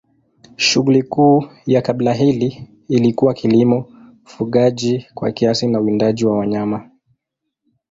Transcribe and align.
Shughuli 0.55 1.03
kuu 1.03 1.45
ya 1.65 1.81
kabila 1.81 2.13
hili 2.13 2.67
ilikuwa 2.87 3.33
kilimo, 3.33 3.85
ufugaji 4.25 5.05
kwa 5.13 5.31
kiasi 5.31 5.67
na 5.67 5.79
uwindaji 5.81 6.25
wa 6.25 6.37
wanyama. 6.37 6.89